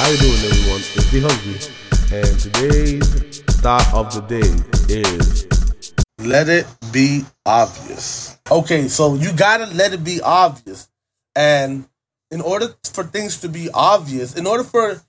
How 0.00 0.08
you 0.08 0.16
doing, 0.16 0.32
everyone? 0.32 0.80
It's 0.80 1.10
D 1.10 1.20
Hungry, 1.20 1.60
and 2.10 2.40
today's 2.40 3.42
thought 3.60 3.86
of 3.92 4.14
the 4.14 4.22
day 4.22 4.48
is 4.88 5.46
let 6.18 6.48
it 6.48 6.66
be 6.90 7.26
obvious. 7.44 8.38
Okay, 8.50 8.88
so 8.88 9.14
you 9.14 9.30
gotta 9.34 9.66
let 9.66 9.92
it 9.92 10.02
be 10.02 10.22
obvious, 10.22 10.88
and 11.36 11.86
in 12.30 12.40
order 12.40 12.68
for 12.94 13.04
things 13.04 13.42
to 13.42 13.50
be 13.50 13.68
obvious, 13.74 14.36
in 14.36 14.46
order 14.46 14.64
for 14.64 15.02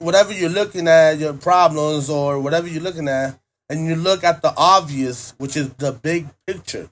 whatever 0.00 0.32
you're 0.32 0.50
looking 0.50 0.88
at, 0.88 1.20
your 1.20 1.34
problems 1.34 2.10
or 2.10 2.40
whatever 2.40 2.66
you're 2.66 2.82
looking 2.82 3.06
at, 3.06 3.38
and 3.70 3.86
you 3.86 3.94
look 3.94 4.24
at 4.24 4.42
the 4.42 4.52
obvious, 4.56 5.34
which 5.38 5.56
is 5.56 5.72
the 5.74 5.92
big 5.92 6.26
picture, 6.48 6.90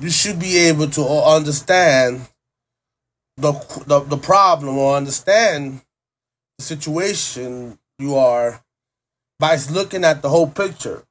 you 0.00 0.10
should 0.10 0.40
be 0.40 0.58
able 0.58 0.88
to 0.88 1.04
understand 1.04 2.26
the, 3.38 3.52
the, 3.86 4.00
the 4.00 4.16
problem 4.16 4.76
or 4.76 4.96
understand 4.96 5.80
the 6.58 6.64
situation 6.64 7.78
you 7.98 8.16
are 8.16 8.62
by 9.38 9.56
looking 9.70 10.04
at 10.04 10.22
the 10.22 10.28
whole 10.28 10.48
picture. 10.48 11.04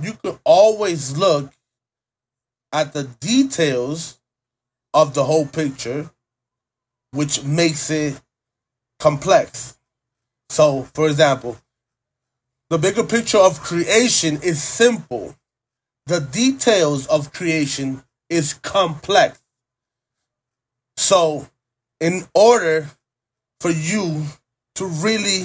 You 0.00 0.12
can 0.14 0.38
always 0.44 1.16
look 1.16 1.52
at 2.72 2.92
the 2.92 3.04
details 3.04 4.18
of 4.94 5.14
the 5.14 5.24
whole 5.24 5.46
picture, 5.46 6.10
which 7.10 7.42
makes 7.44 7.90
it 7.90 8.20
complex. 8.98 9.76
So, 10.50 10.82
for 10.94 11.08
example, 11.08 11.58
the 12.70 12.78
bigger 12.78 13.04
picture 13.04 13.38
of 13.38 13.60
creation 13.60 14.38
is 14.42 14.62
simple. 14.62 15.34
The 16.06 16.20
details 16.20 17.06
of 17.08 17.32
creation 17.32 18.02
is 18.30 18.54
complex. 18.54 19.42
So, 20.96 21.48
in 22.02 22.26
order 22.34 22.90
for 23.60 23.70
you 23.70 24.24
to 24.74 24.86
really 24.86 25.44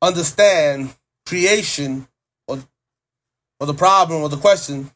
understand 0.00 0.94
creation 1.26 2.06
or, 2.46 2.60
or 3.58 3.66
the 3.66 3.74
problem 3.74 4.22
or 4.22 4.28
the 4.28 4.36
question 4.36 4.88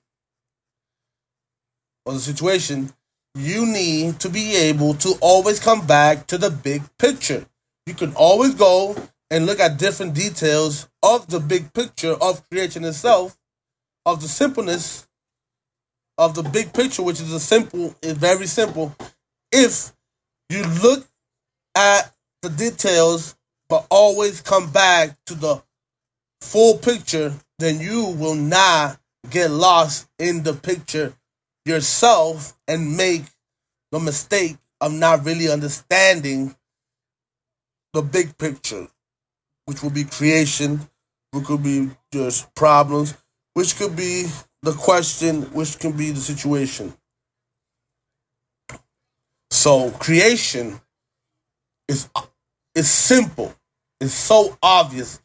or 2.06 2.12
the 2.12 2.20
situation, 2.20 2.92
you 3.34 3.66
need 3.66 4.20
to 4.20 4.28
be 4.28 4.54
able 4.54 4.94
to 4.94 5.14
always 5.20 5.58
come 5.58 5.84
back 5.84 6.28
to 6.28 6.38
the 6.38 6.48
big 6.50 6.82
picture. 6.96 7.44
You 7.86 7.94
can 7.94 8.14
always 8.14 8.54
go 8.54 8.94
and 9.30 9.46
look 9.46 9.58
at 9.58 9.78
different 9.78 10.14
details 10.14 10.88
of 11.02 11.26
the 11.26 11.40
big 11.40 11.72
picture 11.74 12.14
of 12.22 12.48
creation 12.48 12.84
itself, 12.84 13.36
of 14.06 14.22
the 14.22 14.28
simpleness 14.28 15.08
of 16.16 16.34
the 16.34 16.42
big 16.42 16.72
picture, 16.72 17.02
which 17.02 17.20
is 17.20 17.32
a 17.32 17.40
simple, 17.40 17.96
is 18.00 18.12
very 18.12 18.46
simple. 18.46 18.94
If 19.50 19.92
you 20.48 20.62
look 20.82 21.06
at 21.74 22.12
the 22.42 22.50
details, 22.50 23.36
but 23.68 23.86
always 23.90 24.40
come 24.40 24.70
back 24.70 25.16
to 25.26 25.34
the 25.34 25.62
full 26.40 26.78
picture, 26.78 27.34
then 27.58 27.80
you 27.80 28.06
will 28.06 28.34
not 28.34 28.98
get 29.30 29.50
lost 29.50 30.08
in 30.18 30.42
the 30.42 30.54
picture 30.54 31.12
yourself 31.64 32.56
and 32.66 32.96
make 32.96 33.24
the 33.92 33.98
mistake 33.98 34.56
of 34.80 34.92
not 34.92 35.24
really 35.24 35.50
understanding 35.50 36.54
the 37.92 38.02
big 38.02 38.36
picture, 38.38 38.86
which 39.66 39.82
will 39.82 39.90
be 39.90 40.04
creation, 40.04 40.80
which 41.32 41.44
could 41.44 41.62
be 41.62 41.90
just 42.12 42.54
problems, 42.54 43.14
which 43.54 43.76
could 43.76 43.96
be 43.96 44.26
the 44.62 44.72
question, 44.72 45.42
which 45.52 45.78
can 45.78 45.92
be 45.92 46.10
the 46.10 46.20
situation. 46.20 46.94
So 49.50 49.90
creation 49.90 50.80
is 51.88 52.08
is 52.74 52.90
simple. 52.90 53.54
It's 54.00 54.14
so 54.14 54.56
obvious. 54.62 55.20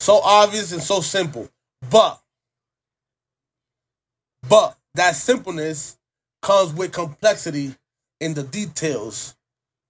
So 0.00 0.20
obvious 0.22 0.72
and 0.72 0.82
so 0.82 1.00
simple. 1.00 1.48
But 1.90 2.20
but 4.48 4.76
that 4.94 5.14
simpleness 5.14 5.98
comes 6.42 6.72
with 6.72 6.92
complexity 6.92 7.74
in 8.20 8.34
the 8.34 8.42
details 8.42 9.36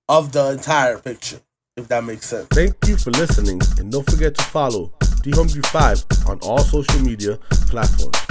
of 0.08 0.32
the 0.32 0.52
entire 0.52 0.98
picture, 0.98 1.40
if 1.76 1.88
that 1.88 2.04
makes 2.04 2.26
sense. 2.26 2.48
Thank 2.48 2.74
you 2.86 2.96
for 2.96 3.10
listening, 3.10 3.60
and 3.78 3.92
don't 3.92 4.08
forget 4.08 4.34
to 4.34 4.44
follow 4.44 4.92
D 5.22 5.30
Hungry 5.30 5.62
5 5.62 6.04
on 6.28 6.38
all 6.40 6.58
social 6.58 7.00
media 7.00 7.36
platforms. 7.68 8.25